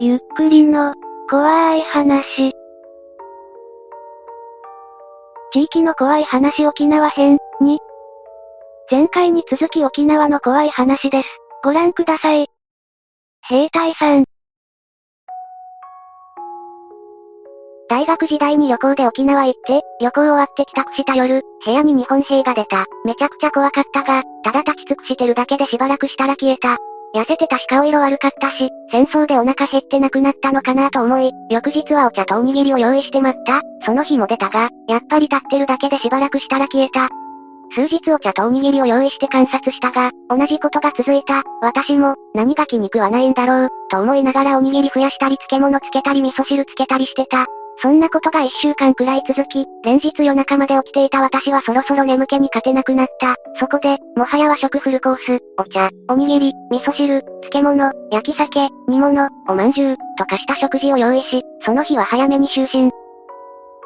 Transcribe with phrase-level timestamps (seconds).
[0.00, 0.92] ゆっくりの、
[1.30, 2.52] 怖い話。
[5.52, 7.78] 地域の怖い話沖縄編、に。
[8.90, 11.28] 前回に続き沖縄の怖い話です。
[11.62, 12.48] ご覧ください。
[13.42, 14.24] 兵隊さん。
[17.88, 22.86] 大学時代に旅行で沖縄行って、旅行終わって帰宅した夜、部屋に日本兵が出た。
[23.04, 26.78] めちゃくちゃ怖かったが、ただ立ち尽くしてるだけでしばらくしたら消えた。
[27.14, 33.60] 痩せてたし顔色悪かったし、戦争でお腹減ってなくなったのかなと思い、翌日はお茶とおにぎりを用意して待った。
[33.84, 37.08] その日も出たが、やっぱり立ってるだけでしばらくしたら消えた。
[37.70, 41.42] 数日お茶とおにぎりを用意して観察したが、同じことが続いた。
[41.60, 47.46] 私も、何が気に食わないんだろう、と思いながらおにぎり増やしたり漬物つけたり味噌汁つけたりしてた。
[47.78, 53.34] そんなことが一週間くらい続き、連日夜中まで起きていた私はそろそろ眠気に勝てなくなった。
[53.56, 62.90] そこで、もはや和食フルコース、お茶、おにぎり、味噌汁、漬物、焼き酒、煮物、おまんじゅう、とかした食事を用意し、その日は早めに就寝。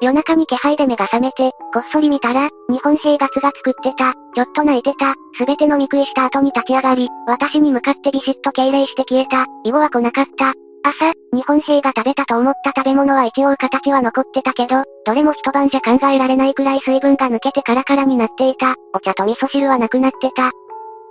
[0.00, 10.54] 夜中に気配で目が覚めて、こっそり見たら、日本兵がつが作ってた、ちょっと泣いてた、すべて飲み食いした後に立ち上がり、私に向かってビシッと敬礼して消えた、以後は来なかった。
[10.88, 18.74] 朝、日本兵が食べたと思った食べ物は一応形は残ってたけど、どれも一晩じゃ考えられないくらい水分が抜けてカラカラになっていた。
[18.94, 20.50] お茶と味噌汁はなくなってた。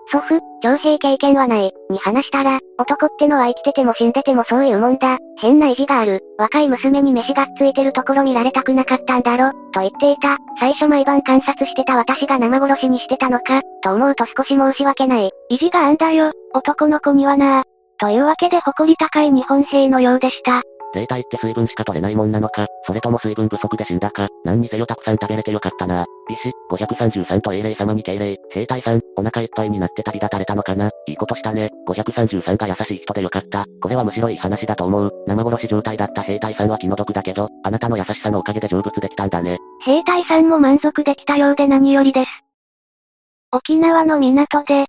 [0.09, 5.17] 祖父、徴兵経験はない、に話したら、男ってのは生きてても死んでてもそういうもんだ。
[5.38, 6.22] 変な意地がある。
[6.38, 10.38] 若い娘に飯がっついてるところ見られたくなかったんだろ、と言っていた。
[10.59, 15.29] 最初毎晩観察してた私が生殺しにしてたのか、と思うと少し申し訳ない。
[15.50, 17.63] 意地があんだよ、男の子にはな
[18.00, 20.62] というわけで誇り高い日本兵のようでした。
[20.94, 26.06] 生体って水分しか取れないもんなのか、それとも水分不足で死んだか、何にせよたくさん食べれてよかったな。
[26.30, 30.90] ビシ、533と英霊様に敬礼、兵隊さん、お腹いっぱいになって旅立たれたのかな？
[31.08, 31.69] いいことしたね。
[31.88, 33.66] 533が優しい人でよかった。
[33.81, 35.12] これはむしろいい話だと思う。
[35.28, 39.58] 生殺し状態だった兵隊さんは気の毒だけど、あなたの優しさのおかげで成仏できたんだね。
[39.81, 42.29] 兵隊さんも満足できたようで何よりです。
[43.52, 44.85] 沖縄の港で、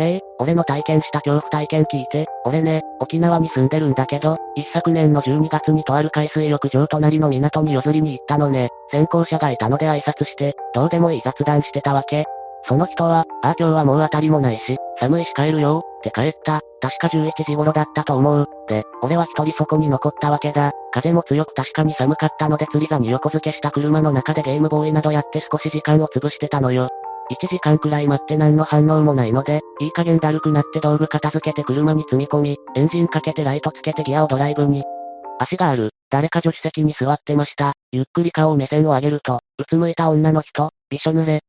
[0.00, 8.70] ねえ、俺の体験した恐怖体験聞いて、俺ね、沖縄に住んでるんだけど、一昨年の12月にとある海水浴場隣の港に譲りに行ったのね。
[8.90, 12.24] 先行者がいたので挨拶して、どうでもいい雑談してたわけ。
[12.64, 16.62] その人は、ああ今日はもう当たりもないし、寒いし帰るよ、って帰った。
[16.80, 18.48] 確か11時頃だったと思う。
[18.68, 20.72] で、俺は一人そこに残ったわけだ。
[20.92, 26.88] 風も強く確かに寒かったので釣り座に横付けした車の中でゲームボーイなどやって少し時間を潰してたのよ。
[27.30, 34.82] 1時間くらい待って何の反応もないので、いい加減だるくなって道具片付けて車に積み込み、エンジンかけてライトつけてギアをドライブに。
[35.38, 35.90] 足がある。
[36.10, 37.72] 誰か助手席に座ってました。
[37.92, 41.40] ゆっくり顔を目線を上げると、うつむいた女の人、びしょ濡れ。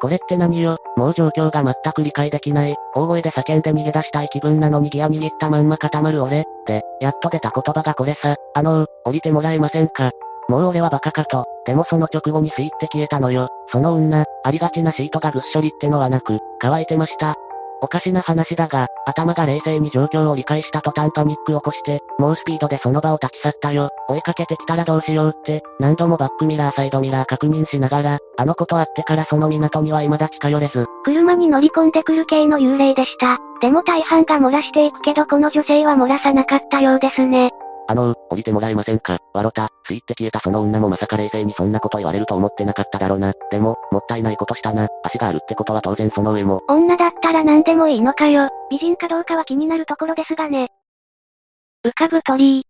[0.00, 2.74] これって何よもう状況が全く理解できない。
[2.94, 6.44] 大声で叫んで逃げ出したい気分なのにギア握ったまんま固まる俺。
[6.66, 8.34] で、やっと出た言葉がこれさ。
[8.54, 10.10] あのー、降りてもらえませんか
[10.48, 11.44] もう俺はバカかと。
[11.66, 13.48] でもその直後にスイって消えたのよ。
[13.68, 17.36] その女、ありがちなシートがぐっしょりってのはなく、乾いてました。
[17.84, 23.90] おかしな話だが、頭が冷静に状況を理解した途端パニック起こして、猛スピードでその場を立ち去ったよ。
[24.08, 30.86] 追いかけてきたらどうしようって、何度もバックミラーサイドミラー確認しながら、あのことあってからその港には未だ近寄れず。
[31.04, 33.38] 車に乗り込んでくる系の幽霊でした。
[33.60, 37.50] でも大半が漏らしていくけどこの女性は漏らさなかったようですね。
[37.88, 39.18] あのー、降りてもらえませんか？
[39.34, 43.32] わろた、ついって消えたその女もまさか冷静にそんなこと言われると思ってなかっただろうな。
[43.50, 44.88] でも、もったいないことしたな。
[45.04, 46.62] 足があるってことは当然その上も。
[46.68, 48.48] 女だったら何でもいいのかよ。
[48.70, 50.68] 美人かどうかは気になるところですがね。
[51.84, 52.66] 浮かぶ鳥居。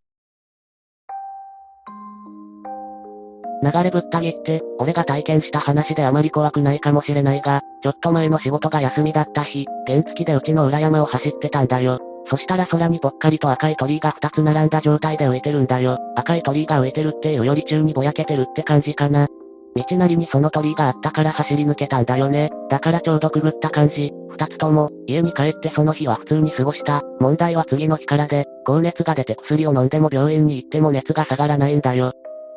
[3.64, 12.00] 流れぶった切って、俺が体験した話であまり怖くないかもしれないが、ちょっと前の仕事が休みだった日、原付でうちの裏山を走ってたんだよ。
[12.26, 15.98] そしたら空にぽっかりと赤い鳥居が2つ並んだ状態で浮いてるんだよ。
[16.16, 19.28] 赤い鳥居が浮いてるっていうより宙にぼやけてるって感じかな。
[19.74, 22.50] 道なりにその鳥居があったから走り抜けたんだよね。
[22.68, 24.12] だからちょうどくぐった感じ。
[24.30, 27.02] 二つとも、家に帰ってその日は普通に過ごした。
[27.20, 32.12] 問題は次の日からで、高熱が出て薬を飲んでも病院に行っても熱が下がらないんだよ。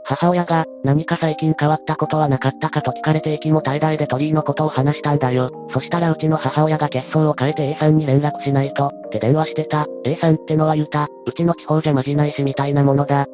[0.07, 5.49] 母親が、何か最近変わったことはなかったかと聞かれて息も怠々で鳥居のことを話したんだよ。
[5.71, 9.87] そしたらうちの母親が血相を変えて A さんに連絡しないと、って電話してた。
[10.05, 11.07] A さんってのは言うた。
[11.25, 13.25] うちの地方じゃまじないしみたいなものだ。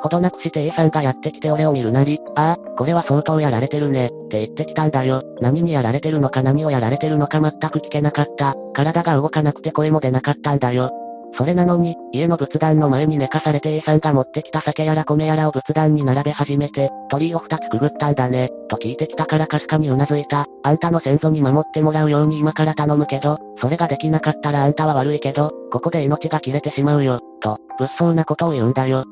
[0.00, 5.22] ほどなくして A さんがやってきて俺を見るなり、ああ、これは相当やられてるね、って言ってきたんだよ。
[5.40, 8.56] 何にやられてるのか何をやられてるのか全く聞けなかった。
[8.74, 10.90] 体が動かなくて声も出なかったんだよ。
[11.36, 20.46] それなのに、家の仏壇の前に寝かされて A さんが持ってきた酒やら米やらを仏壇に並べ始めて、鳥居を二つくぐったんだね、と聞いてきたからかすかにうなずいた。
[20.62, 29.04] あんたの先祖に守ってもらうように今から頼むけど、それができなかったらあんたは悪いけど、ここで命が切れてしまうよ、と、物騒なことを言うんだよ。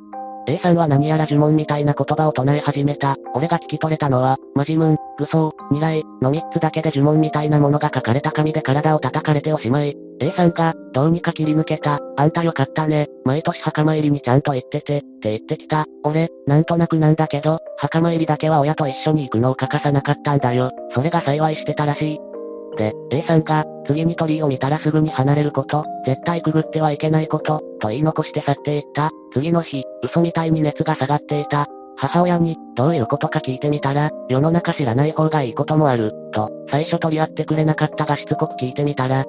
[0.47, 3.17] A さんは何やら呪文みたいな言葉を唱え始めた。
[3.35, 9.97] 俺が聞き取れたのは、マジムン、愚装、未来、の三つだけで呪文みたいなものが書かれた紙で体を叩かれておしまい。
[10.21, 12.01] A さんが、どうにか切り抜けた。
[12.17, 13.09] あんたよかったね。
[13.25, 15.87] 毎年墓参りにちゃんと行ってて、って言ってきた。
[16.05, 20.71] 俺、なんとなくなんだけど、墓参りだけは親と一緒に行くのを欠かさなかったんだよ。
[20.91, 22.19] それが幸いしてたらしい。
[22.75, 29.11] で、A さんが、次に鳥居を見たらすぐに離れること、絶対くぐってはいけないこと、と言い残して去っていった。
[29.33, 31.67] 次の日、嘘みたいに熱が下がっていた。
[31.97, 39.25] 母親に、どういうことか聞いてみたら、世の中知らない方がいいこともある、と、最初取り合ってくれなかったがしつこく聞いてみたら、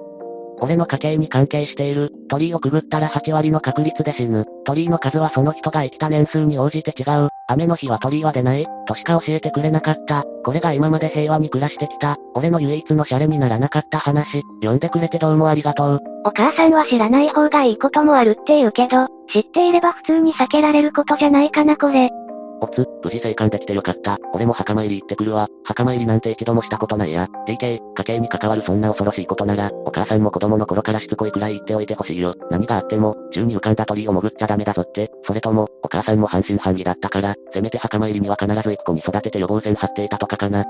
[0.60, 2.12] 俺の家系に関係している。
[2.30, 4.46] 鳥居をくぐったら8割の確率で死ぬ。
[4.66, 7.30] 鳥居の数はその人が生きた年数に応じて違う。
[7.48, 8.66] 雨の日は鳥居は出ない。
[8.88, 10.24] としか教えてくれなかった。
[10.44, 12.18] これが今まで平和に暮らしてきた。
[12.34, 14.42] 俺の唯一のシャレにならなかった話。
[14.62, 16.00] 読んでくれてどうもありがとう。
[16.26, 22.10] お母さんは知らない方がいいこともあるって言うけど、知っていれば普通に避けられることじゃないかなこれ。
[22.62, 24.18] おつ、無事生還できてよかった。
[24.34, 25.48] 俺も墓参り行ってくるわ。
[25.64, 27.28] 墓参りなんて一度もしたことないや。
[27.48, 32.36] DK、家計に関わるそんな恐ろしいことなら、お母さんも子供の頃からしつこいくらい言っておいてほしいよ。
[32.50, 35.12] 何があっても、宙に浮かんだ鳥を潜っちゃダメだぞって。
[35.24, 40.64] それとも、お母さんも半信半疑だったから、せめて墓参りには必ず行く子に育てて予防線張っていたとかかな。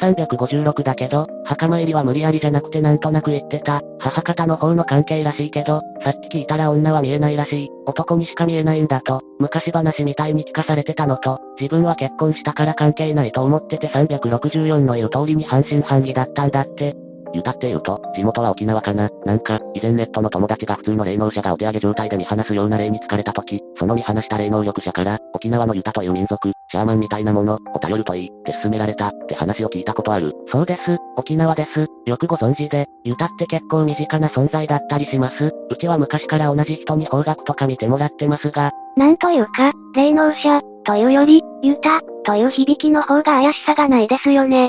[0.00, 3.82] 356だけど、墓参りは無理やりじゃなくてなんとなく言ってた。
[3.98, 7.68] 母方の方の関係らしいけど、さっき聞いたら女は見えないらしい。
[7.86, 16.96] 男にしか見えないんだと、昔話みたいに聞かされてたのと、自分は結婚したから関係ないと思ってて364の言う通りに半信半疑だったんだって。
[17.32, 19.08] ユタって言うと、地元は沖縄かな。
[19.24, 30.32] なんか、以前ネットの友達が普通の霊能者がお手上げ状態で見放すような霊に疲れた時、その見放した霊能力者から、沖縄のユタという民族、シャーマンみたいなもの、を頼るといい、って勧められた、って話を聞いたことある。
[30.48, 31.86] そうです、沖縄です。
[32.06, 35.52] よくご存知で、ユタって結構身近な存在だったりします。
[35.70, 38.72] うちは昔から同じ人に方角とか見てもらってますが。
[38.96, 44.68] なんというか、霊能者、というより、ユタ、という響きの方が怪しさがないですよね。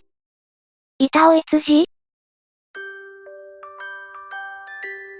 [0.99, 1.90] 板尾いつじ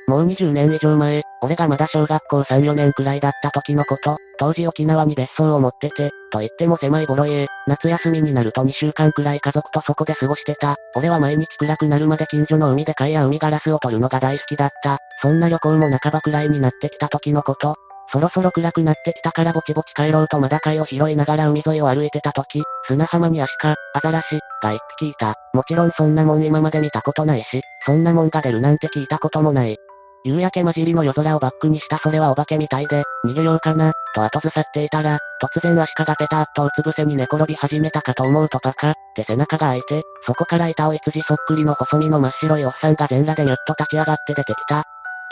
[0.08, 10.76] もう20年以上前、俺がまだ小学校3、4年くらいだった時のこと、当時沖縄に別荘を持ってて、と言っても狭いボロ家、夏休みになると2週間くらい家族とそこで過ごしてた。
[10.96, 14.98] 俺は毎日暗くなるまで近所の海で貝や海ガラスを取るのが大好きだった。
[15.22, 17.76] そんな旅行も半ばくらいになってきた時のこと、
[18.12, 25.36] そろそろ暗くなってきたからぼちぼち帰ろうとまだ貝を拾いながら海沿いを歩いてた時、砂浜にアシカ、アザラシ、が一匹いた。
[25.54, 29.78] もちろんそんなもん今まで見たことないし、そんなもんが出るなんて聞いたこともない。
[30.24, 44.84] 夕焼け混じりの夜空をバックにしたそれはお化けみたいで、逃げようかな、と後ずさっていたら、突然足利ペターっとうつ伏せに寝転び始めたかと思うとパカ、って背中が開いて、そこから板を羊そっくりの細身の真っ白いおっさんが全裸でニュッと立ち上がって出てきた。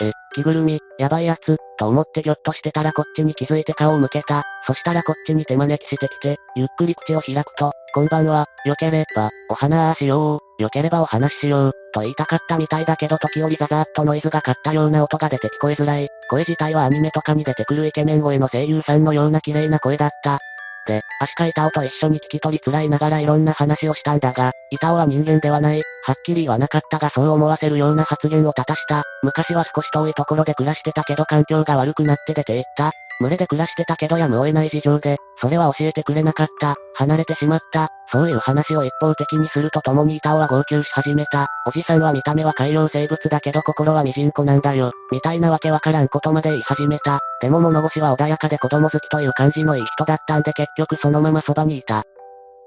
[0.02, 4.44] え、着ぐるみ、やばいやつ、と思ってぎょっとしてたらこっちに気づいて顔を向けた。
[4.66, 16.08] そしたらこっちに手招きしてきて、ゆっくり口を開くと、こんばんは、よければ、お花あしよう、よければお話ししよう、と言いたかったみたいだけど時折ザザーっとノイズがかったような音が出て聞こえづらい。
[16.28, 20.38] 声自体はアニメとかに出てくるイケメン声の声優さんのような綺麗な声だった。
[20.86, 29.04] で、足か板尾と一緒に聞き取りつらいながらいろんな話をしたんだが、板尾は人間ではない、はっきり言わなかったがそう思わせるような発言を立たした。
[29.22, 32.92] 昔は少し遠いところで暮らしてたけど環境が悪くなって出て行った。
[33.20, 36.76] 群れで暮らしてたけどやむを得ない事情で、それは教えてくれなかった。
[36.94, 37.88] 離れてしまった。
[38.10, 41.48] そういう話を一方的にするとともに板尾は号泣し始めた。
[41.66, 44.92] おじさんは見た目は海洋生物だけど心はミジンコなんだよ。
[45.12, 47.20] みたいなわけわからんことまで言い始めた。
[47.42, 52.04] でも物腰は穏やかで子供好きという感じのいい人だったんで結局そのままそばにいた。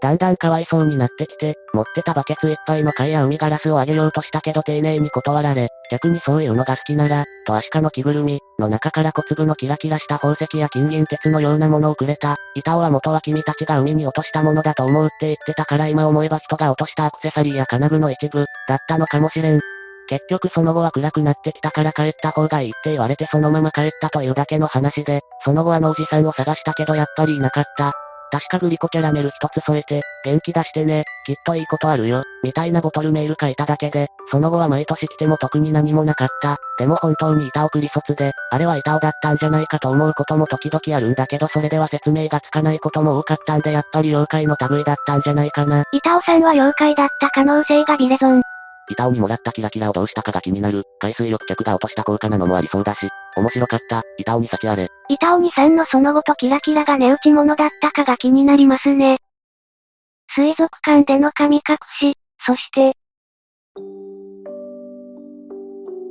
[0.02, 12.38] だんだんかわいそうになってきて、持ってたバケツいっぱいの貝や海ガラスをあげようとしたけど丁寧に断られ、逆にそういうのが好きなら、とアシカの着ぐるみ、の中から小粒のキラキラした宝石や金銀鉄のようなものをくれた。
[12.56, 19.60] 板尾は元は君たちが海に落としたものだと思うって言ってたから今思えば人が落としたアクセサリーや金具の一部、だったのかもしれん。
[20.08, 27.94] 結局その後は暗くなってきたから帰った方がいいって言われてそのまま帰ったというだけの話で、その後あのおじさんを探したけどやっぱりいなかった。
[28.34, 36.58] 確かグリコキャラメル一つ添えて、元気出してね、きっといいことあるよ、みたいなボトルメール書いただけで、その後は毎年来ても特に何もなかった。
[36.80, 45.84] でも本当に板送り卒で、あれは板尾だったんじゃないかと思うことも時々あるんだけどそれでは説明がつかないことも多かったんでやっぱり妖怪の類だったんじゃないかな。
[45.92, 48.42] 板尾さんは妖怪だった可能性がビレゾン。
[48.90, 50.86] 板尾にもらったキラキラをどうしたかが気になる。
[51.00, 53.10] 海水浴客が落とした高価なのもありそうだし。
[53.38, 54.04] 面白かった。
[54.18, 54.90] 板尾に幸あれ。
[55.10, 59.20] 板尾にさんのその後とキラキラが値打ち物だったかが気になりますね。
[60.36, 62.98] 水族館での神隠し、そして、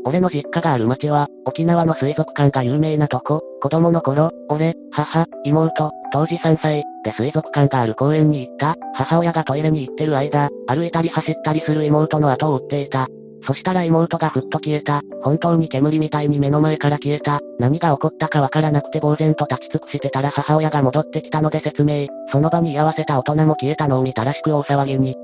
[0.05, 13.07] 俺の実家がある町は、沖縄の水族館が有名なとこ、子供の頃、俺、母、妹、当時3歳、で水族館がある公園に行った、母親がトイレに行ってる間、歩いたり走ったりする妹の後を追っていた。
[13.45, 15.03] そしたら妹がふっと消えた。
[15.23, 17.41] 本当に煙みたいに目の前から消えた。
[17.59, 22.07] 何が起こったかわからなくて呆然と立ち尽くしてたら母親が戻ってきたので説明。
[22.31, 25.17] その場に居合わせた大人も消えたのを見たらしく大騒ぎに。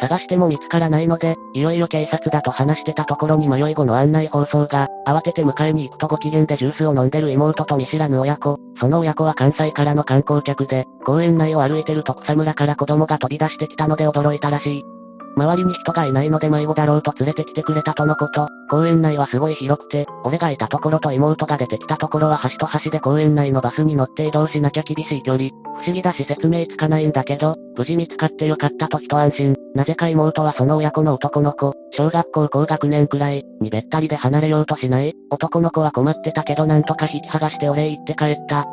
[0.00, 14.99] 探しても見つからないので、いよいよ警察だと話してたところに迷い後の案内放送が、慌てて迎えに行くとご機嫌でジュースを飲んでる妹と見知らぬ親子、その親子は関西からの観光客で、公園内を歩いてると草むらから子供が飛び出してきたので驚いたらしい。
[15.40, 18.48] 周りに人がいないので迷子だろうと連れてきてくれたとのこと。
[18.68, 25.48] 公園内はすごい広くて、俺がいたところと妹が出てきたところは端と端で公園内のバスに乗って移動しなきゃ厳しい距離。
[25.80, 29.56] 不思議だし説明つかないんだけど、無事見つかってよかったと一安心。
[29.74, 35.14] なぜか妹はその親子の男の子、小学校高学年くらい、にべったりで離れようとしない。
[35.30, 38.66] 男の子は困ってたけどなんとか引き剥がしてお礼言って帰った。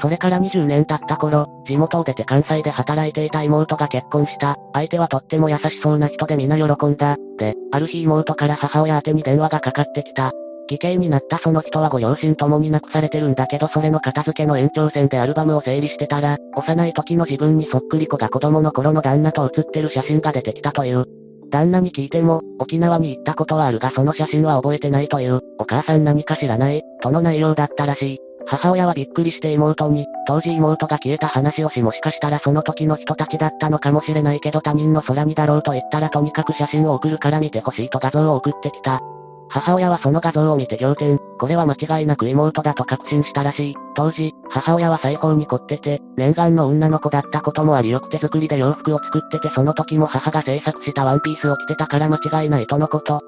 [0.00, 4.56] それから20年経った頃、地元を出て関西で働いていた妹が結婚した。
[4.72, 7.16] 相手はとっても優しそうな人で皆喜んだ。
[7.38, 10.32] で、ある日妹から母親宛に電話がかかってきた。
[10.68, 21.04] 危険になったその人はご両親ともに亡くされてるんだけどそれの片付けの延長線でアルバムを整理してたら、幼い時の自分にそっくり子が子供の頃の旦那と写ってる写真が出てきたという。
[21.50, 28.29] 旦那に聞いても、沖縄に行ったことはあるがその写真は覚えてないという、お母さん何か知らない、との内容だったらしい。
[28.46, 39.00] 母親はびっくりして妹に、当時妹が消えた話をしもしかしたらその時の人たちだったのかもしれないけど他人の空にだろうと言ったらとにかく写真を送るから見てほしいと画像を送ってきた。
[39.52, 43.74] 母親はその画像を見て仰天、これは間違いなく妹だと確信したらしい。
[43.96, 53.20] 当時、母親は裁縫に凝ってて、念願の女の子だったこともありよく手作りで洋服を作っててその時も母が制作したワンピースを着てたから間違いないとのこと。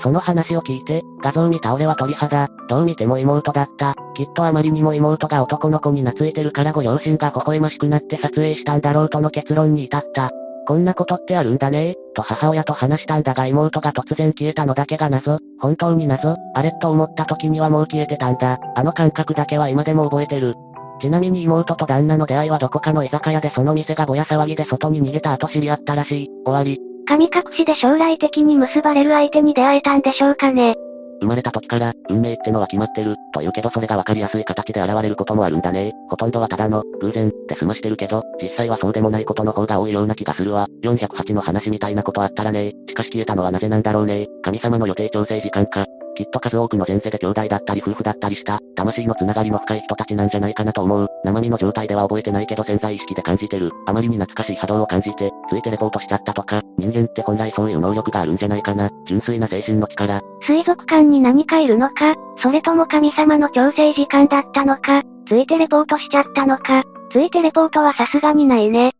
[0.00, 3.94] その話を聞いて、画像見た俺は鳥肌、どう見ても妹だった。
[4.18, 10.32] きっとあまりにも妹が男の子に懐いてるからご両親が微笑ましくなって撮影したんだろうとの結論に至った。
[10.66, 15.38] こんなことってあるんだねと母親と話したんだが妹が突然消えたのだけが謎。
[15.60, 16.34] 本当に謎？
[16.52, 16.72] あれ？
[16.80, 18.58] と思った時にはもう消えてたんだ。
[18.74, 20.56] あの感覚だけは今でも覚えてる。
[21.00, 26.28] ちなみに妹と旦那の出会いはどこかの居酒屋でその店がぼや騒ぎで外に逃げた後知り合ったらしい。
[26.44, 26.80] 終わり。
[27.06, 30.74] 神隠しで将来的に結ばれる相手に出会えたんでしょうかね。
[31.20, 35.92] 生まれた時から、運命ってのは決まってる、と言うけどそれがわかりやすい形で現れることもあるんだね。
[36.08, 40.68] ほとんどはただの、偶然、って済ましてるけど、実際はそうでもないことの方が多いような気がするわ。
[40.82, 42.72] 408の話みたいなことあったらね。
[42.88, 44.26] しかし消えたのはなぜなんだろうね。
[44.42, 45.86] 神様の予定調整時間か。
[46.18, 51.06] きっと数多くの前世で兄弟だったり夫婦だったりした、魂のつながりの深い人たちなんじゃないかなと思う。
[51.22, 53.70] 生身の状態では覚えてないけど潜在意識で感じてる。
[53.86, 58.90] あまりに懐かしい波動を感じて、ついてレポートしちゃったとか、人間って本来そういう能力があるんじゃないかな。
[59.06, 60.20] 純粋な精神の力。
[60.42, 66.82] 水族館に何かいるのか、それとも神様の調整時間だったのか、ついてレポートしちゃったのか、
[67.12, 68.90] ついてレポートはさすがにないね。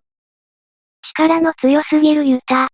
[1.16, 2.68] 力の強すぎるユタ。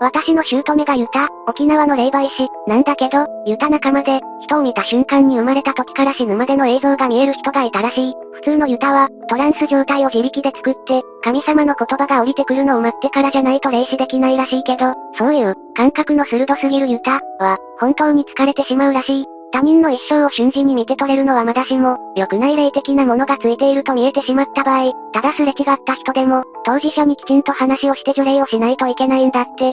[0.00, 8.14] 私の姑がユタ、沖縄の霊媒師、なんだけど、ユタ仲間で、人を見た瞬間に生まれた時から死ぬまでの映像が見える人がいたらしい。
[8.32, 19.26] 普通のユタは、トランス状態を自力で作って、神様の言葉が降りてくるのを待ってからじゃないと霊視できないらしいけど、そういう、感覚の鋭すぎるユタ、は、本当に疲れてしまうらしい。
[19.54, 29.72] 他人の一生を瞬時に見て取れるのはまだしも、良くない霊的なものがついていると見えてしまった場合、ただすれ違った人でも、当事者にきちんと話をして除霊をしないといけないんだって。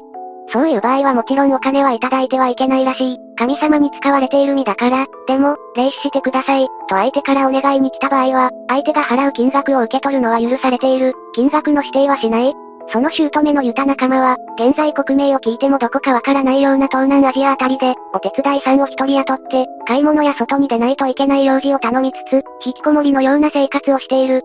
[0.49, 3.17] そういう場合はもちろんお金はいただいてはいけないらしい。
[3.37, 11.13] 神様に使われている身だから、でも、霊視してください、と相手からお願いに来た場合は、相手が払う金額を受け取るのは許されている。
[11.33, 12.53] 金額の指定はしない。
[12.89, 24.43] その姑のユタ仲間は、現在国名を聞いてもどこかわからないような東南アジアあたりで、お手伝いさんを一人雇って、買い物や外に出ないといけない用事を頼みつつ、引きこもりのような生活をしている。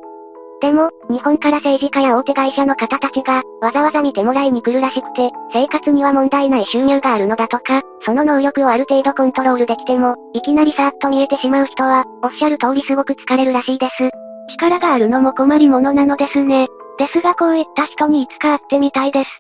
[0.61, 14.11] でも、日本から政治家や大手会社の方たちが、わざわざ見てもらいに来るらしくて、生活には問題ない収入があるのだとか、その能力をある程度コントロールできても、いきなりさーっと見えてしまう人は、おっしゃる通りすごく疲れるらしいです。
[14.49, 16.69] 力があるのも困りものなのですね。
[16.99, 19.31] ですがこういった人にいつか会ってみたいです。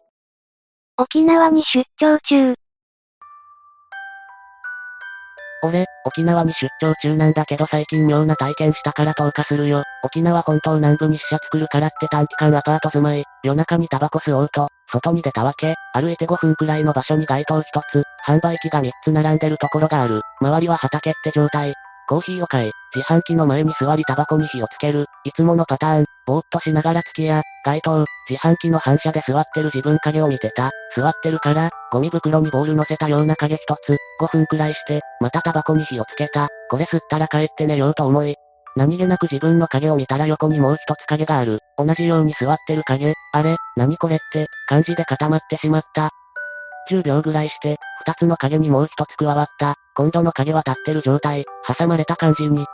[0.99, 2.55] 沖縄に出張中。
[5.63, 9.83] 俺、沖縄に出張中なんだけど最近妙な体験したから投下するよ。
[10.05, 20.21] 沖縄本島南部に死者作るからって短期間アパート住まい、夜中にタバコ吸おうと、外に出たわけ、歩いて5分くらいの場所に街灯一つ、販売機が3つ並んでるところがある。
[20.41, 21.75] 周りは畑って状態。
[22.09, 30.71] コーヒーを買い、自販機の前に座りタバコに火をつける、いつものパターン、ぼーっとしながら月や、街灯、自販機の反射で座ってる自分影を見てた。
[30.95, 36.49] 座ってるから、ゴミ袋にボール乗せたような影一つ、5分くらいして、またタバコに火をつけた。
[36.71, 38.35] これ吸ったら帰って寝ようと思い。
[38.77, 41.61] 何気なく自分の影を見たら横にもう一つ影がある。
[41.79, 43.15] 同じように座ってる影。
[43.33, 46.11] あれ、何これって、感じで固まってしまった。
[46.91, 49.75] 10秒ぐらいして、二つの影にもう一つ加わった。
[49.97, 52.67] 今度の影は立ってる状態、挟まれた感じに。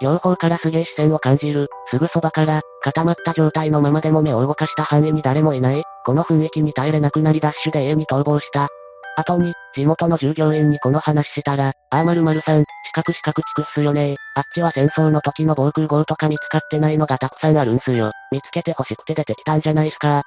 [0.00, 1.68] 両方からすげえ視線を感じる。
[1.86, 5.82] すぐそばから、固まった状態のままでも目を動かした範囲に誰もいない。
[6.04, 8.68] この雰囲気に耐えれなくなりダッシュで家に逃亡した。
[9.16, 18.12] 後に、地元の従業員にこの話したら、あーまるまるさん、四角四角チクっすよねあっちは戦争の時の防空壕とか見つかってないのがたくさんあるんすよ。
[18.32, 20.22] 見つけて欲しくて出てきたんじゃないすか。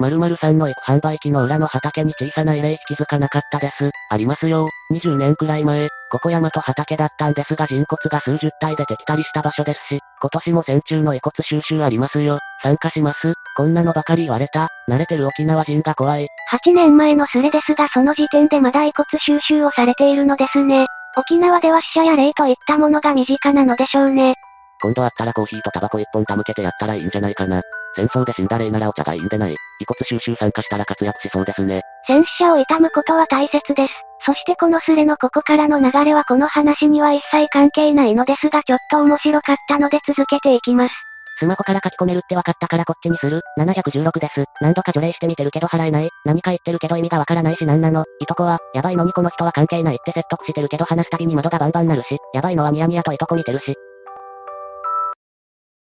[0.00, 3.90] 〇〇さんの行く販売機の裏の畑に小さな慰霊碑気づかなかったです。
[4.10, 4.66] ありますよ。
[4.92, 12.38] 20年くらい前、ここ山と畑だったんですが人骨が数十体出てきたりした場所ですし、今年も戦中の遺骨収集ありますよ。
[12.62, 13.34] 参加します。
[13.56, 14.68] こんなのばかり言われた。
[14.88, 16.28] 慣れてる沖縄人が怖い。
[16.50, 20.86] 8年前のスレですがその時点でまだ遺骨収集をされているのですね。
[21.16, 24.34] 沖縄では死者や霊といったものが身近なのでしょうね。
[24.82, 27.62] 今度会ったらコーヒーとタバコ一本手向けてやったらいいんじゃないかな。
[27.96, 29.52] 戦争で死んだ霊ならお茶がいいんでない。
[29.52, 31.82] 遺骨収集参加したら活躍しそうですね。
[32.06, 33.94] 戦死者を悼むことは大切です。
[34.24, 41.09] そしてこのスレのここからの流れはこの話には一切関係ないのですがちょっと面白かったので続けていきます。
[41.40, 43.40] スマホから書き込めるって分かったからこっちにする。
[43.58, 44.44] 716です。
[44.60, 46.10] 何度か除霊してみてるけど払えない。
[46.26, 48.04] 何か言ってるけど意味がわからないし何なの。
[48.20, 53.74] いとこは、やばいのにこの人は関係ないって説得してるけど話すたびに窓がバンバンなるし、やばいのはニヤニヤといとこ見てるし。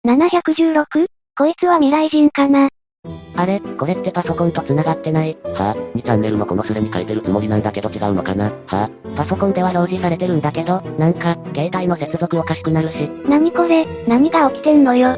[0.05, 1.07] 716?
[1.35, 2.69] こいつは未来人かな
[3.35, 5.35] あれ、これってパソコンと繋がってない？
[5.43, 8.51] はぁ、2チャンネルのこのスレに書いてるつもりなんだけど違うのかな？
[8.67, 13.09] はぁ、パソコンでは表示されてるんだけど、なんか、携帯の接続おかしくなるし。
[13.27, 15.15] 何これ、何が起きてんのよ。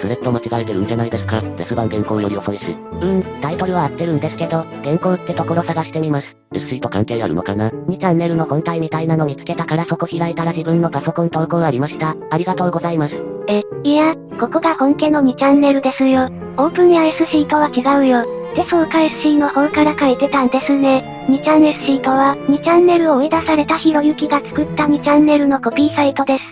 [0.00, 1.42] スレッド間違えてるんじゃないですか？
[1.42, 2.64] デス版原稿より遅いし。
[3.02, 6.36] うん、タイトルは合ってるんですけど、原稿ってところ探してみます。
[6.54, 12.16] SC と関係あるのかな ?2 チャンネルの本体みたいなの見つけたからそこ開いたら自分のパソコン投稿ありました。
[12.30, 13.22] ありがとうございます。
[13.48, 16.30] え、いや、ここが本家の2チャンネルですよ。
[16.58, 18.20] オープンや SC とは違うよ。
[18.52, 21.26] ってそうか SC の方から書いてたんですね。
[21.28, 26.44] 2チャン SC とは、2チャンネルを追い出されたひろゆきが作った2チャンネルのコピーサイトです。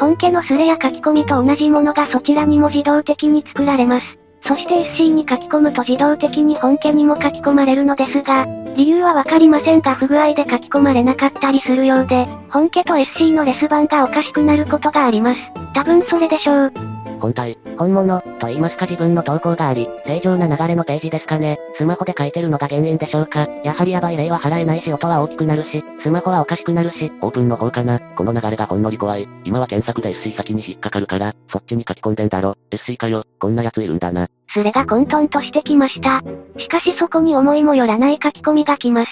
[0.00, 4.18] 本家のスレや書き込みと同じものがそちらにも自動的に作られます。
[4.44, 8.46] そして SC に書き込むと自動的に本家にも書き込まれるのですが、
[8.76, 15.40] 理由はわかりませんが不具合で書き込まれなかったりするようで、本家と SC のレス版がおかしくなることがあります。
[15.72, 16.91] 多分それでしょう。
[17.22, 17.56] 本体。
[17.78, 21.56] 本物、と言いますか自分の投稿があり、正常な流れのページですかね。
[21.76, 23.46] スマホで書いてるのが原因でしょうか。
[23.62, 27.12] やはりヤバい例は払えないし音は大きくなるし、スマホはおかしくなるし。
[27.20, 28.00] オープンの方かな。
[28.00, 29.28] この流れがほんのり怖い。
[29.44, 32.56] 今は検索で SC 先に引っかかるから、そっちに書き込んでんだろ。
[32.72, 33.22] SC かよ。
[33.38, 34.26] こんな奴いるんだな。
[34.48, 36.22] スレが混沌としてきました。
[36.58, 39.10] しかしそこに思いもよらない書き込みが来ます。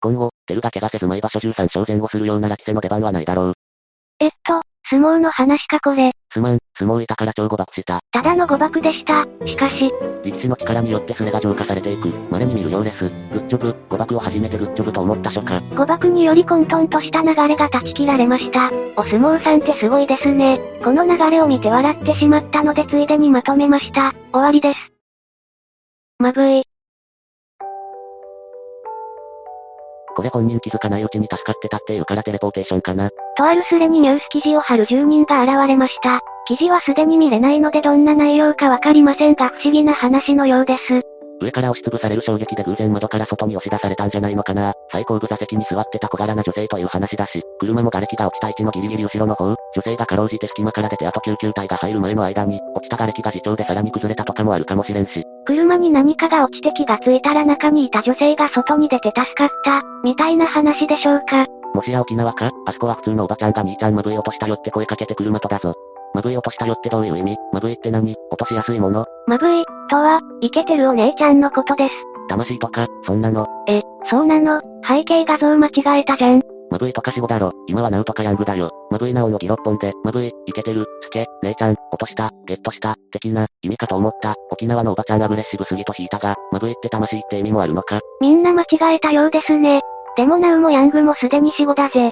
[0.00, 3.52] 今後、テルが怪我せず毎場所13勝前後するようなラキセの出番はないだろう。
[4.20, 6.12] えっと、相撲の話かこれ。
[6.30, 8.00] すまん、相撲いたから超誤爆した。
[8.12, 9.24] ただの誤爆でした。
[9.46, 9.90] しかし、
[10.24, 12.08] 力士の力によってスレが浄化されていく。
[12.30, 13.04] 稀に見るようです。
[13.32, 15.60] グッジョブ、誤爆を始めてグッジョブと思った初夏。
[15.74, 18.70] 誤爆により混沌とした流れが断ち切られました。
[18.96, 20.58] お相撲さんってすごいですね。
[20.82, 24.12] この流れを見て笑ってしまったのでついでにまとめました。
[24.32, 24.92] 終わりです。
[26.18, 26.64] まぶい。
[30.14, 33.10] これ本人気づかないうちに助かってたっていうからテレポーテーションかな。
[33.36, 36.20] とあるスレにニュース記事を貼る住人が現れました。
[36.46, 41.02] 記事はすでに見れないのでどんな内容かわかりませんが不思議な話のようです。
[41.40, 44.72] 上から押しつぶされる衝撃で偶然窓から外に押し出されたんじゃないのかな。
[44.90, 55.24] 最後部座席に座ってた小柄な女性という話だし、車も瓦礫が落ちた位置のギリギリ後ろの方、女性がかろうじて隙間から出てあと救急隊が入る前の間に、落ちた瓦礫が自重でさらに崩れたとかもあるかもしれんし。
[55.44, 61.46] 車に何かが落ちて気がついたら中にいた女性が外に出て助かった、みたいな話でしょうか。
[61.74, 62.50] もしや沖縄か？
[62.66, 65.74] あそこは普通のおばちゃんが兄ちゃんまぶい落としたよって声かけて車とだぞ。
[66.14, 67.36] まぶい落としたよってどういう意味？
[67.52, 68.14] まぶいって何？
[68.30, 69.04] 落としやすいもの？
[69.26, 71.94] まぶい、とは、イケてるお姉ちゃんのことです。
[72.28, 73.46] 魂とか、そんなの？
[73.68, 76.42] え、そうなの背景画像間違えたじゃん。
[76.74, 77.52] まぶいとか死語だろ。
[77.68, 78.68] 今はナウとかヤングだよ。
[78.90, 84.34] まぶいなおのギロッポンで、まぶい、イケてる、すけ、姉ちゃん、落とした、ゲットした、的な、意味かと思った。
[84.50, 89.82] 沖縄のおばちゃんアグレッシブすぎと引いたが、まぶいって魂って意味もあるのかみんな間違えたようですね。
[90.16, 92.10] でもナウもヤングもすでに死後だぜ。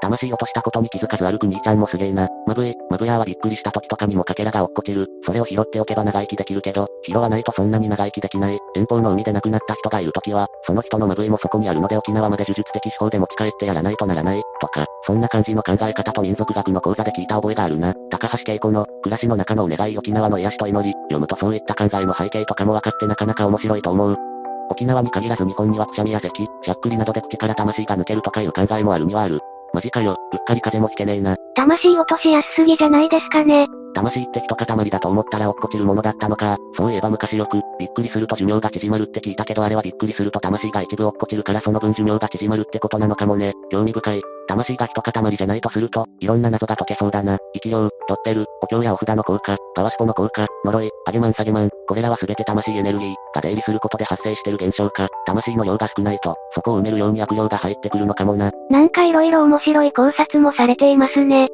[0.00, 2.28] 魂落としたことに気づかず歩く兄ちゃんもすげえな。
[2.46, 5.06] まぶえ、まぶやはびっくりした時とかにもかけらが落っこちる。
[5.24, 8.58] それを拾っておけば長生きできるけど、拾わないとそんなに長生きできない。
[8.74, 14.42] 遠方の海で亡くなった人がいる時は、その人のまぶえもそこにあるので沖縄まで呪術的手法で持ち帰ってやらないとならない。
[14.60, 17.94] とか、そんな感じの考え方と民族学の講座で聞いた覚えがあるな。
[18.10, 24.16] 高橋恵子の、暮らしの中のお願い沖縄の癒しと祈り、読むとそういった考えの背景とかも分かってなかなか面白いと思う。
[24.70, 29.40] 沖縄に限らず日本にはくしゃみや咳、しゃっくりなどで口から魂が抜けるとかいう考えもあるにはある。
[29.72, 31.36] マジかよ、うっかり風も引けねえな。
[31.54, 33.66] 魂落としやすすぎじゃないですかね。
[33.94, 36.56] 魂って一塊だと思ったら落っこちるものだったのか。
[36.76, 43.52] そういえば昔よく、びっくりすると寿命が縮まるって聞いたけどあれはびっくりすると魂が一部落っこちるからその分寿命が縮まるってことなのかもね。
[43.70, 44.22] 興味深い。
[44.48, 47.38] 魂が一塊じゃないとすると、いろんな謎が解けそうだな。
[47.54, 55.08] 生き量、ドッペル、お経やお札の効果、パワスポの効果、呪い、あげまん下げまん、これらは全て魂エネルギーが出入りすることで発生してる現象か。
[55.24, 58.50] 魂の量が少ないと、そこを埋めるように悪霊が入ってくるのかもな。
[58.70, 61.48] なんか色々面白い考察もされていますね。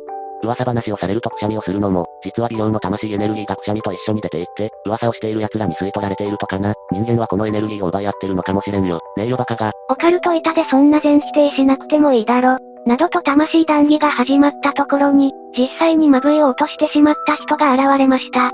[0.47, 6.75] 噂話をされるとくしゃみをするのも、実は美容の魂エネルギーがくしゃみと一緒に出ていって、噂をしている奴らに吸い取られているとかな。
[6.91, 9.01] 人間はこのエネルギーを奪い合ってるのかもしれんよ。
[9.17, 9.73] 名誉バカが。
[9.89, 12.59] オカルト板でそんな全否定しなくてもいいだろ。
[12.87, 18.53] などと魂談義が始まったところに、実際にまぶいを落としてしまった人が現れました。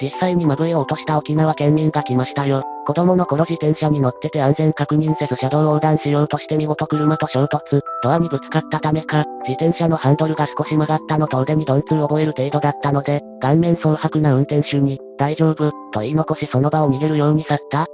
[0.00, 2.62] 実際にまぶいを落とした沖縄県民が来ましたよ。
[2.86, 17.86] 子供の頃自転車に乗ってて安全確認せず車道を横断しようとして見事車と衝突、ドアにぶつかったためか、自転車のハンドルが少し曲がったのと腕に鈍痛を覚える程度だったので、顔面蒼白な運転手に、大丈夫、と言い残しその場を逃げるように去った。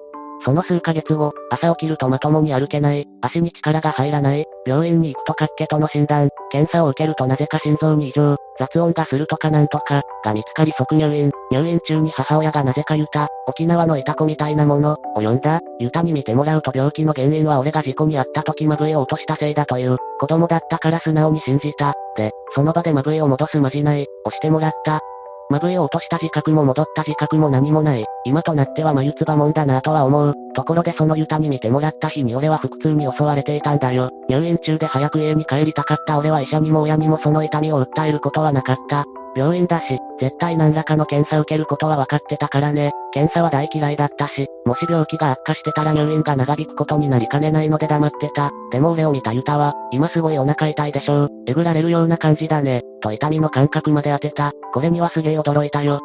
[0.45, 21.95] その数ヶ月後、朝起きるとまともに歩けない、足に力が入らない、病院に行くと脚気との診断、検査を受けるとなぜか心臓に異常、雑音がするとかなんとか、が見つかり即入院、入院中に母親がなぜかユタ、沖縄のエタコみたいなもの、を呼んだ、ユタに見てもらうと病気の原因は俺が事故に遭った時まぶえを落としたせいだという、子供だったから素直に信じた。
[22.17, 25.01] で、その場でまぶえを戻すまじない、押してもらった。
[25.51, 28.05] まぶえを落とした自覚も戻った自覚も何もない。
[28.25, 30.35] 今となっては眉唾もんだなぁとは思う。
[30.55, 34.11] ところでそのユタに見てもらった日に俺は腹痛に襲われていたんだよ。
[34.29, 39.05] 入院中で早く家に帰りたかった俺は医者にも親にもその痛みを訴えることはなかった。
[39.35, 42.93] 病院だし、絶対何らかの検査受けることは分かってたからね。
[43.13, 48.51] 検査は大嫌いだったし、もし病気が悪化してたら入院が長引くことになりかねないので黙ってた。
[48.71, 51.29] でも俺を見たユタは、今すごいお腹痛いでしょう。
[51.47, 52.83] えぐられるような感じだね。
[53.01, 54.53] と痛みの感覚まで当てた。
[54.73, 56.01] これにはすげえ驚いたよ。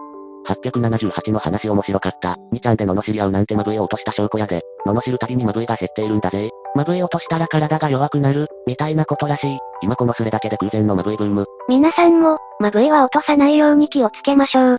[0.46, 2.38] 878の話面白かった。
[2.54, 4.62] 2ちゃんで罵り合うなんてまぶいを落とした証拠やで。
[4.86, 6.50] 罵るたびにまぶいが減っているんだぜ。
[6.76, 9.58] まぶい落としたら体が弱くなる、みたいなことらしい。
[9.82, 11.46] 今このスレだけで空前のまぶいブーム。
[11.68, 14.78] 皆さんも、まぶいは落とさないように気をつけましょう。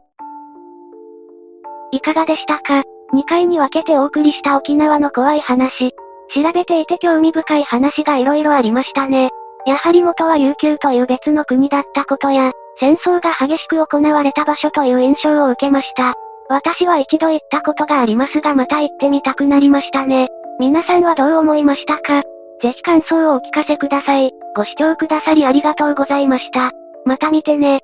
[1.91, 5.91] いかがでしたか ?2 回に分けてお送りした沖縄の怖い話。
[6.35, 9.31] 調べていて興味深い話が色々ありましたね。
[9.67, 16.15] やはり元は琉球という別の国だったことや、戦争が激しく行われた場所という印象を受けました。
[16.49, 20.29] 私は一度行ったことがありますがまた行ってみたくなりましたね。
[20.61, 22.23] 皆さんはどう思いましたか？
[22.63, 24.33] ぜひ感想をお聞かせください。
[24.55, 26.73] ご視聴くださりありがとうございました。
[27.05, 27.81] また見てね。